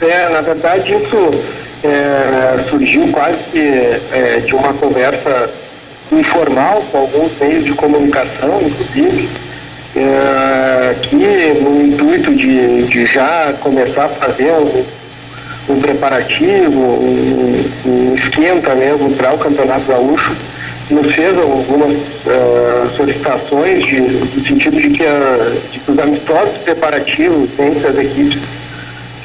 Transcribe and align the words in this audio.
É, 0.00 0.28
na 0.28 0.40
verdade 0.40 0.94
isso 0.94 1.30
é, 1.82 2.62
surgiu 2.68 3.08
quase 3.08 3.58
é, 3.58 4.42
de 4.46 4.54
uma 4.54 4.72
conversa 4.74 5.50
informal 6.12 6.82
com 6.90 6.98
alguns 6.98 7.32
meios 7.40 7.64
de 7.64 7.72
comunicação, 7.72 8.62
inclusive, 8.62 9.28
é, 9.96 10.94
que 11.02 11.60
no 11.60 11.82
intuito 11.84 12.32
de, 12.34 12.86
de 12.86 13.06
já 13.06 13.52
começar 13.60 14.04
a 14.04 14.08
fazer 14.08 14.52
um, 14.52 14.84
um 15.72 15.80
preparativo, 15.80 16.80
um, 16.80 17.64
um 17.86 18.14
esquenta 18.14 18.74
mesmo 18.76 19.10
para 19.14 19.34
o 19.34 19.38
Campeonato 19.38 19.86
Gaúcho, 19.86 20.36
nos 20.90 21.14
fez 21.14 21.36
algumas 21.36 21.96
uh, 21.96 22.96
solicitações 22.96 23.84
de, 23.84 24.00
no 24.00 24.46
sentido 24.46 24.78
de 24.78 24.88
que, 24.88 25.02
uh, 25.02 25.60
de 25.70 25.78
que 25.80 25.90
os 25.92 25.98
amistosos 25.98 26.56
preparativos 26.64 27.50
entre 27.58 27.88
as 27.88 27.98
equipes 27.98 28.38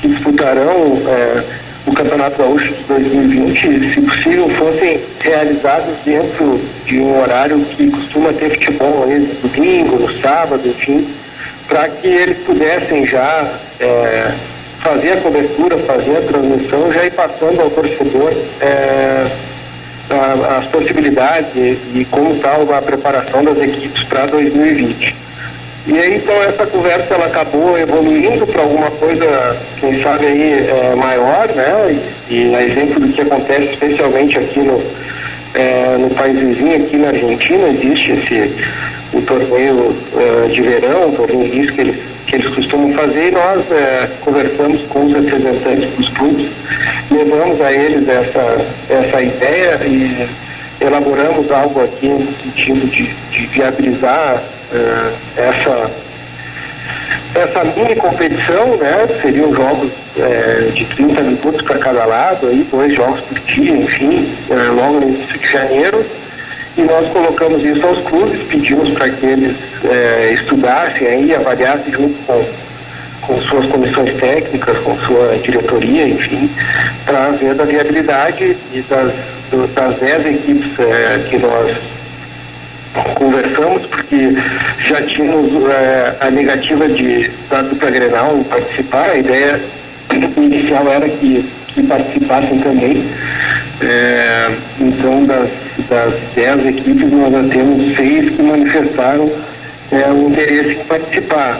que 0.03 0.09
disputarão 0.09 0.91
uh, 0.91 1.43
o 1.87 1.93
Campeonato 1.93 2.37
Gaúcho 2.37 2.73
de 2.73 2.83
2020, 2.83 3.93
se 3.93 4.01
possível, 4.01 4.49
fossem 4.49 4.99
realizados 5.21 5.95
dentro 6.03 6.59
de 6.85 6.99
um 6.99 7.21
horário 7.21 7.59
que 7.65 7.89
costuma 7.89 8.33
ter 8.33 8.49
futebol 8.49 9.05
aí 9.05 9.19
no 9.19 9.49
domingo, 9.49 9.97
no 9.97 10.21
sábado, 10.21 10.67
enfim, 10.67 11.07
para 11.67 11.87
que 11.87 12.07
eles 12.07 12.37
pudessem 12.39 13.05
já 13.07 13.49
fazer 14.79 15.13
a 15.13 15.17
cobertura, 15.17 15.77
fazer 15.79 16.17
a 16.17 16.21
transmissão, 16.21 16.91
já 16.91 17.05
ir 17.05 17.11
passando 17.11 17.61
ao 17.61 17.69
torcedor 17.69 18.33
a, 20.09 20.57
as 20.57 20.65
possibilidades 20.67 21.53
e, 21.55 21.77
e 21.95 22.07
como 22.09 22.31
está 22.31 22.55
a 22.55 22.81
preparação 22.81 23.43
das 23.43 23.61
equipes 23.61 24.03
para 24.03 24.25
2020. 24.25 25.22
E 25.85 25.97
aí 25.97 26.15
então 26.15 26.33
essa 26.43 26.65
conversa 26.65 27.13
ela 27.13 27.25
acabou 27.25 27.77
evoluindo 27.77 28.47
para 28.47 28.61
alguma 28.61 28.89
coisa, 28.91 29.57
quem 29.79 30.01
sabe 30.01 30.27
aí 30.27 30.67
é, 30.69 30.95
maior, 30.95 31.49
né? 31.49 31.99
E, 32.29 32.53
exemplo 32.55 33.01
do 33.01 33.09
que 33.09 33.21
acontece 33.21 33.73
especialmente 33.73 34.39
aqui 34.39 34.59
no, 34.59 34.81
é, 35.53 35.97
no 35.97 36.09
país 36.11 36.39
vizinho, 36.39 36.75
aqui 36.75 36.97
na 36.97 37.09
Argentina, 37.09 37.67
existe 37.67 38.13
esse 38.13 38.53
o 39.13 39.21
torneio 39.21 39.95
é, 40.15 40.47
de 40.47 40.61
verão, 40.61 41.09
o 41.09 41.15
torneio 41.15 41.67
que 41.71 41.81
eles, 41.81 41.97
que 42.25 42.35
eles 42.35 42.47
costumam 42.47 42.93
fazer, 42.93 43.27
e 43.27 43.31
nós 43.31 43.71
é, 43.71 44.09
conversamos 44.21 44.81
com 44.83 45.05
os 45.05 45.13
representantes 45.13 45.89
dos 45.95 46.09
clubes, 46.09 46.49
levamos 47.11 47.61
a 47.61 47.71
eles 47.71 48.07
essa, 48.07 48.57
essa 48.89 49.21
ideia 49.21 49.79
e 49.85 50.27
elaboramos 50.83 51.49
algo 51.51 51.83
aqui 51.83 52.09
no 52.09 52.25
sentido 52.37 52.87
de, 52.87 53.07
de 53.31 53.45
viabilizar 53.47 54.43
é, 54.71 55.41
essa 55.41 55.91
essa 57.35 57.63
mini 57.63 57.95
competição, 57.95 58.77
né, 58.77 59.07
seriam 59.19 59.51
jogos 59.51 59.91
é, 60.17 60.69
de 60.71 60.85
30 60.85 61.23
minutos 61.23 61.61
para 61.63 61.79
cada 61.79 62.05
lado, 62.05 62.45
aí, 62.47 62.67
dois 62.69 62.93
jogos 62.93 63.21
por 63.21 63.39
dia, 63.39 63.75
enfim, 63.75 64.31
é, 64.51 64.53
logo 64.69 64.99
no 64.99 65.09
início 65.09 65.39
de 65.39 65.47
janeiro. 65.47 66.05
E 66.77 66.81
nós 66.81 67.07
colocamos 67.11 67.63
isso 67.63 67.85
aos 67.85 67.99
clubes, 68.03 68.39
pedimos 68.43 68.89
para 68.91 69.09
que 69.09 69.25
eles 69.25 69.55
estudassem 70.33 71.07
aí, 71.07 71.35
avaliassem 71.35 71.91
junto 71.93 72.15
com, 72.25 72.45
com 73.27 73.39
suas 73.41 73.65
comissões 73.67 74.13
técnicas, 74.15 74.77
com 74.79 74.97
sua 74.99 75.37
diretoria, 75.37 76.07
enfim, 76.07 76.49
para 77.05 77.29
ver 77.29 77.55
da 77.55 77.63
viabilidade 77.63 78.55
e 78.73 78.81
das, 78.81 79.13
das 79.73 79.95
10 79.97 80.25
equipes 80.25 80.79
é, 80.79 81.19
que 81.29 81.37
nós 81.37 81.75
conversamos, 83.15 83.85
porque 83.87 84.35
já 84.79 85.01
tínhamos 85.01 85.51
é, 85.69 86.15
a 86.19 86.29
negativa 86.29 86.87
de, 86.87 87.29
da 87.49 87.61
dupla 87.61 87.89
Grenal 87.89 88.43
participar, 88.49 89.09
a 89.09 89.17
ideia 89.17 89.59
inicial 90.37 90.87
era 90.91 91.09
que, 91.09 91.43
que 91.67 91.83
participassem 91.83 92.59
também. 92.59 93.03
É, 93.81 94.51
então, 94.79 95.25
das, 95.25 95.49
das 95.89 96.13
dez 96.35 96.65
equipes, 96.65 97.11
nós 97.11 97.31
já 97.31 97.43
temos 97.49 97.95
seis 97.95 98.35
que 98.35 98.41
manifestaram 98.41 99.29
é, 99.91 100.11
o 100.11 100.29
interesse 100.29 100.71
em 100.79 100.85
participar. 100.85 101.59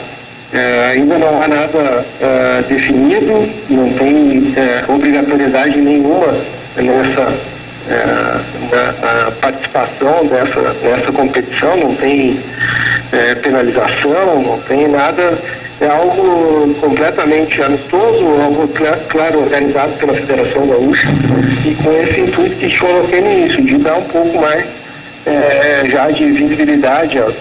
É, 0.54 0.92
ainda 0.92 1.18
não 1.18 1.42
há 1.42 1.48
nada 1.48 2.06
é, 2.22 2.62
definido, 2.68 3.50
não 3.70 3.92
tem 3.94 4.54
é, 4.56 4.84
obrigatoriedade 4.88 5.80
nenhuma 5.82 6.28
nessa 6.76 7.34
na, 8.72 9.32
participação 9.42 10.26
dessa, 10.28 10.62
dessa 10.82 11.12
competição, 11.12 11.76
não 11.76 11.96
tem 11.96 12.40
penalização, 13.42 14.42
não 14.42 14.58
tem 14.60 14.88
nada, 14.88 15.38
é 15.82 15.88
algo 15.88 16.74
completamente 16.76 17.62
amistoso, 17.62 18.26
algo 18.42 18.70
claro 19.10 19.42
organizado 19.42 19.92
pela 19.94 20.14
Federação 20.14 20.66
Gaúcha 20.68 21.08
e 21.66 21.76
com 21.76 21.92
esse 21.92 22.22
intuito 22.22 22.56
que 22.56 22.80
coloquei 22.80 23.22
no 23.22 23.32
início, 23.32 23.64
de 23.64 23.78
dar 23.80 23.98
um 23.98 24.04
pouco 24.04 24.40
mais 24.40 24.66
é, 25.26 25.84
já 25.90 26.10
de 26.10 26.32
visibilidade 26.32 27.20
às, 27.20 27.34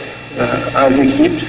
às 0.75 0.99
equipes, 0.99 1.45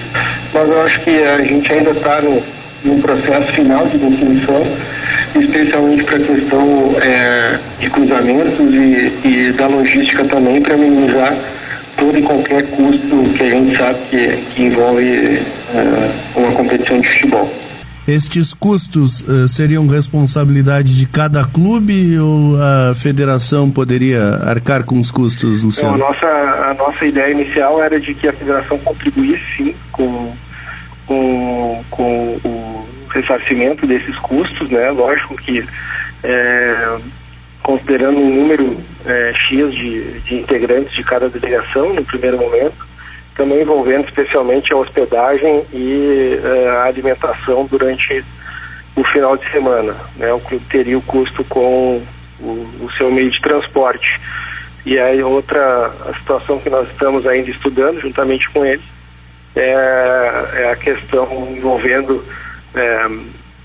mas 0.54 0.70
eu 0.70 0.82
acho 0.84 1.00
que 1.02 1.24
a 1.24 1.44
gente 1.44 1.74
ainda 1.74 1.92
está 1.92 2.22
no, 2.22 2.42
no 2.86 3.02
processo 3.02 3.52
final 3.54 3.86
de 3.88 3.98
definição 3.98 4.64
especialmente 5.40 6.04
para 6.04 6.18
a 6.18 6.20
questão 6.20 6.96
é, 7.02 7.60
de 7.80 7.90
cruzamentos 7.90 8.60
e, 8.60 9.28
e, 9.28 9.52
da 9.54 9.68
logística 9.68 10.24
também, 10.26 10.62
para 10.62 10.78
minimizar 10.78 11.36
todo 11.98 12.18
e 12.18 12.22
qualquer 12.22 12.64
custo 12.72 13.24
que 13.36 13.44
a 13.44 13.50
gente 13.50 13.78
sabe 13.78 14.00
que, 14.10 14.38
que 14.54 14.64
envolve 14.64 15.06
é, 15.08 16.12
uma 16.36 16.52
competição 16.52 17.00
de 17.00 17.08
futebol. 17.08 17.52
Estes 18.06 18.54
custos 18.54 19.22
uh, 19.22 19.48
seriam 19.48 19.88
responsabilidade 19.88 21.00
de 21.00 21.08
cada 21.08 21.46
clube 21.46 22.20
ou 22.20 22.62
a 22.62 22.94
federação 22.94 23.72
poderia 23.72 24.42
arcar 24.44 24.84
com 24.84 25.00
os 25.00 25.10
custos, 25.10 25.64
Luciano? 25.64 25.98
Não, 25.98 26.08
a, 26.08 26.10
nossa, 26.10 26.28
a 26.28 26.74
nossa 26.74 27.06
ideia 27.06 27.32
inicial 27.32 27.82
era 27.82 27.98
de 27.98 28.14
que 28.14 28.28
a 28.28 28.34
federação 28.34 28.78
contribuísse 28.80 29.42
sim 29.56 29.76
com, 29.90 30.34
com, 31.94 32.40
o 32.44 32.88
ressarcimento 33.10 33.86
desses 33.86 34.18
custos, 34.18 34.70
né? 34.70 34.90
Lógico 34.90 35.36
que 35.36 35.64
é, 36.24 36.98
considerando 37.62 38.18
um 38.18 38.36
número 38.42 38.78
é, 39.06 39.34
X 39.34 39.72
de, 39.72 40.20
de 40.22 40.36
integrantes 40.36 40.94
de 40.94 41.04
cada 41.04 41.30
delegação 41.30 41.94
no 41.94 42.04
primeiro 42.04 42.38
momento, 42.38 42.88
também 43.36 43.62
envolvendo 43.62 44.06
especialmente 44.06 44.74
a 44.74 44.78
hospedagem 44.78 45.64
e 45.72 46.40
é, 46.44 46.70
a 46.70 46.84
alimentação 46.86 47.66
durante 47.68 48.26
o 48.96 49.04
final 49.06 49.38
de 49.38 49.50
semana. 49.52 49.96
Né? 50.18 50.34
O 50.34 50.40
clube 50.40 50.66
teria 50.70 50.98
o 50.98 51.02
custo 51.02 51.44
com 51.44 52.02
o, 52.40 52.68
o 52.82 52.90
seu 52.98 53.12
meio 53.12 53.30
de 53.30 53.40
transporte. 53.42 54.20
E 54.86 55.00
aí 55.00 55.22
outra 55.22 55.92
situação 56.18 56.60
que 56.60 56.70
nós 56.70 56.90
estamos 56.90 57.26
ainda 57.28 57.50
estudando 57.50 58.02
juntamente 58.02 58.50
com 58.50 58.66
eles 58.66 58.84
é, 59.56 60.50
é 60.56 60.72
a 60.72 60.76
questão 60.76 61.48
envolvendo 61.52 62.24
é, 62.76 63.08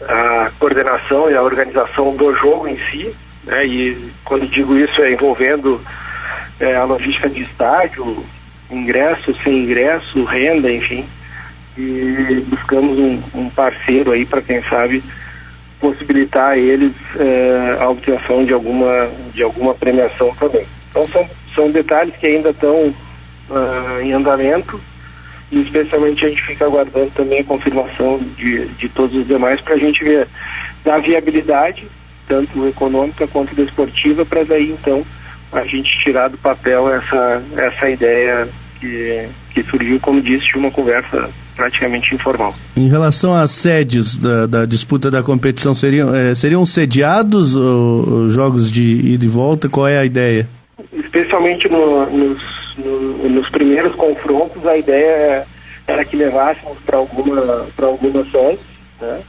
a 0.06 0.50
coordenação 0.58 1.30
e 1.30 1.34
a 1.34 1.42
organização 1.42 2.14
do 2.14 2.34
jogo 2.34 2.68
em 2.68 2.78
si, 2.90 3.14
né, 3.44 3.66
e 3.66 4.10
quando 4.24 4.46
digo 4.46 4.76
isso 4.76 5.00
é 5.02 5.12
envolvendo 5.12 5.80
é, 6.60 6.76
a 6.76 6.84
logística 6.84 7.28
de 7.28 7.42
estádio, 7.42 8.24
ingresso, 8.70 9.34
sem 9.42 9.64
ingresso, 9.64 10.24
renda, 10.24 10.70
enfim, 10.70 11.06
e 11.76 12.44
buscamos 12.46 12.98
um, 12.98 13.22
um 13.34 13.50
parceiro 13.50 14.12
aí 14.12 14.26
para 14.26 14.42
quem 14.42 14.62
sabe 14.64 15.02
possibilitar 15.80 16.50
a 16.50 16.58
eles 16.58 16.92
é, 17.16 17.78
a 17.80 17.88
obtenção 17.88 18.44
de 18.44 18.52
alguma 18.52 19.08
de 19.32 19.42
alguma 19.44 19.74
premiação 19.74 20.34
também. 20.34 20.66
Então 20.90 21.06
são, 21.06 21.30
são 21.54 21.70
detalhes 21.70 22.16
que 22.16 22.26
ainda 22.26 22.50
estão 22.50 22.92
uh, 23.48 24.00
em 24.02 24.12
andamento 24.12 24.80
e 25.50 25.60
especialmente 25.60 26.24
a 26.24 26.28
gente 26.28 26.42
fica 26.42 26.66
aguardando 26.66 27.10
também 27.10 27.40
a 27.40 27.44
confirmação 27.44 28.20
de, 28.36 28.66
de 28.66 28.88
todos 28.88 29.16
os 29.16 29.26
demais 29.26 29.60
para 29.60 29.74
a 29.74 29.78
gente 29.78 30.02
ver 30.04 30.28
da 30.84 30.98
viabilidade, 30.98 31.86
tanto 32.26 32.66
econômica 32.66 33.26
quanto 33.26 33.54
desportiva, 33.54 34.24
para 34.24 34.44
daí 34.44 34.70
então 34.70 35.04
a 35.50 35.64
gente 35.64 35.90
tirar 36.02 36.28
do 36.28 36.36
papel 36.36 36.92
essa, 36.92 37.42
essa 37.56 37.88
ideia 37.88 38.48
que, 38.78 39.28
que 39.50 39.62
surgiu, 39.64 39.98
como 40.00 40.20
disse, 40.20 40.46
de 40.52 40.58
uma 40.58 40.70
conversa 40.70 41.30
praticamente 41.56 42.14
informal. 42.14 42.54
Em 42.76 42.88
relação 42.88 43.34
às 43.34 43.50
sedes 43.50 44.16
da, 44.16 44.46
da 44.46 44.64
disputa 44.64 45.10
da 45.10 45.22
competição, 45.22 45.74
seriam, 45.74 46.14
é, 46.14 46.34
seriam 46.34 46.64
sediados 46.64 47.54
os 47.54 48.32
jogos 48.32 48.70
de 48.70 48.82
ida 48.82 49.24
e 49.24 49.28
volta? 49.28 49.68
Qual 49.68 49.88
é 49.88 49.98
a 49.98 50.04
ideia? 50.04 50.48
Especialmente 50.92 51.68
no, 51.68 52.06
nos 52.06 52.57
no, 52.78 53.28
nos 53.28 53.48
primeiros 53.50 53.94
confrontos, 53.94 54.66
a 54.66 54.76
ideia 54.76 55.46
era 55.86 56.04
que 56.04 56.16
levássemos 56.16 56.78
para 56.84 56.98
alguma, 56.98 57.66
alguma 57.80 58.24
série, 58.30 58.60
né? 59.00 59.20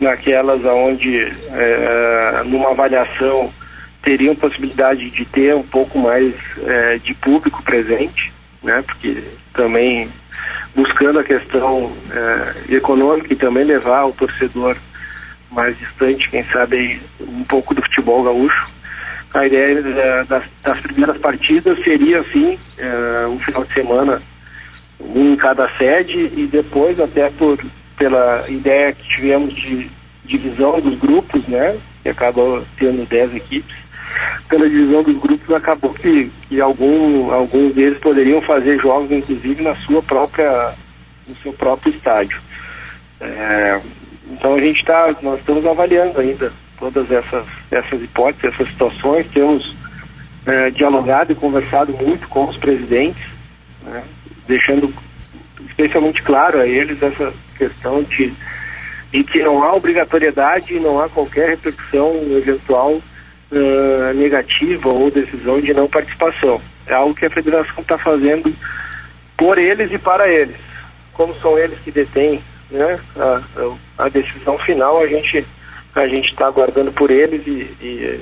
naquelas 0.00 0.64
onde, 0.64 1.16
é, 1.50 2.42
numa 2.46 2.70
avaliação, 2.70 3.52
teriam 4.02 4.34
possibilidade 4.34 5.10
de 5.10 5.24
ter 5.24 5.54
um 5.54 5.62
pouco 5.62 5.98
mais 5.98 6.34
é, 6.64 6.98
de 6.98 7.14
público 7.14 7.62
presente, 7.62 8.32
né? 8.62 8.82
porque 8.86 9.22
também 9.52 10.08
buscando 10.74 11.18
a 11.18 11.24
questão 11.24 11.92
é, 12.10 12.74
econômica 12.76 13.32
e 13.32 13.36
também 13.36 13.64
levar 13.64 14.04
o 14.04 14.12
torcedor 14.12 14.76
mais 15.50 15.76
distante, 15.78 16.30
quem 16.30 16.44
sabe 16.44 17.00
um 17.20 17.42
pouco 17.44 17.74
do 17.74 17.82
futebol 17.82 18.22
gaúcho. 18.22 18.68
A 19.34 19.46
ideia 19.46 19.78
é, 19.78 20.24
das, 20.24 20.44
das, 20.62 20.80
primeiras 20.80 21.18
partidas 21.18 21.82
seria 21.84 22.20
assim, 22.20 22.58
é, 22.78 23.26
um 23.26 23.38
final 23.38 23.64
de 23.64 23.74
semana, 23.74 24.22
um 24.98 25.32
em 25.32 25.36
cada 25.36 25.68
sede 25.76 26.30
e 26.34 26.48
depois 26.50 26.98
até 26.98 27.30
por 27.30 27.58
pela 27.96 28.48
ideia 28.48 28.92
que 28.92 29.08
tivemos 29.08 29.54
de 29.54 29.90
divisão 30.24 30.80
dos 30.80 30.98
grupos, 30.98 31.46
né? 31.48 31.76
Que 32.02 32.10
acabou 32.10 32.64
tendo 32.78 33.06
10 33.06 33.34
equipes. 33.34 33.76
Pela 34.48 34.68
divisão 34.68 35.02
dos 35.02 35.18
grupos 35.18 35.54
acabou 35.54 35.92
que, 35.92 36.30
que 36.48 36.60
algum, 36.60 37.32
alguns 37.32 37.74
deles 37.74 37.98
poderiam 37.98 38.40
fazer 38.40 38.78
jogos, 38.78 39.10
inclusive, 39.10 39.62
na 39.62 39.74
sua 39.76 40.02
própria, 40.02 40.74
no 41.26 41.34
seu 41.36 41.52
próprio 41.52 41.92
estádio. 41.92 42.40
É, 43.20 43.80
então 44.30 44.54
a 44.54 44.60
gente 44.60 44.78
está, 44.78 45.14
nós 45.20 45.40
estamos 45.40 45.66
avaliando 45.66 46.20
ainda 46.20 46.52
todas 46.78 47.10
essas, 47.10 47.44
essas 47.70 48.02
hipóteses, 48.02 48.54
essas 48.54 48.68
situações, 48.68 49.26
temos 49.28 49.76
é, 50.46 50.70
dialogado 50.70 51.32
e 51.32 51.36
conversado 51.36 51.92
muito 51.92 52.28
com 52.28 52.44
os 52.44 52.56
presidentes, 52.56 53.22
né, 53.82 54.02
deixando 54.46 54.92
especialmente 55.68 56.22
claro 56.22 56.60
a 56.60 56.66
eles 56.66 57.02
essa 57.02 57.32
questão 57.56 58.02
de, 58.02 58.32
de 59.12 59.24
que 59.24 59.42
não 59.42 59.62
há 59.62 59.74
obrigatoriedade 59.74 60.74
e 60.74 60.80
não 60.80 61.00
há 61.00 61.08
qualquer 61.08 61.50
repercussão 61.50 62.14
eventual 62.36 62.92
uh, 62.92 64.14
negativa 64.14 64.88
ou 64.88 65.10
decisão 65.10 65.60
de 65.60 65.74
não 65.74 65.88
participação. 65.88 66.60
É 66.86 66.94
algo 66.94 67.14
que 67.14 67.26
a 67.26 67.30
federação 67.30 67.80
está 67.80 67.98
fazendo 67.98 68.54
por 69.36 69.58
eles 69.58 69.92
e 69.92 69.98
para 69.98 70.28
eles. 70.28 70.56
Como 71.12 71.34
são 71.36 71.58
eles 71.58 71.78
que 71.80 71.90
detêm 71.90 72.40
né, 72.70 72.98
a, 73.16 73.42
a 73.98 74.08
decisão 74.08 74.58
final, 74.58 75.00
a 75.00 75.06
gente 75.06 75.44
a 75.98 76.08
gente 76.08 76.30
está 76.30 76.46
aguardando 76.46 76.92
por 76.92 77.10
eles 77.10 77.46
e, 77.46 77.70
e, 77.80 78.20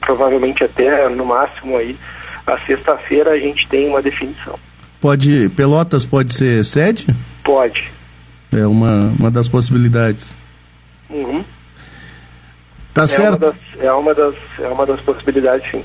provavelmente 0.00 0.64
até 0.64 1.08
no 1.08 1.24
máximo 1.24 1.76
aí 1.76 1.96
a 2.46 2.58
sexta-feira 2.60 3.32
a 3.32 3.38
gente 3.38 3.68
tem 3.68 3.88
uma 3.88 4.00
definição. 4.00 4.58
Pode 5.00 5.48
Pelotas 5.50 6.06
pode 6.06 6.34
ser 6.34 6.64
sede? 6.64 7.06
Pode. 7.44 7.90
É 8.52 8.66
uma, 8.66 9.12
uma 9.18 9.30
das 9.30 9.48
possibilidades. 9.48 10.34
Uhum. 11.10 11.44
Tá 12.94 13.04
é 13.04 13.06
certo. 13.06 13.36
Uma 13.36 13.52
das, 13.52 13.56
é 13.78 13.92
uma 13.92 14.14
das 14.14 14.34
é 14.58 14.68
uma 14.68 14.86
das 14.86 15.00
possibilidades 15.00 15.70
sim. 15.70 15.76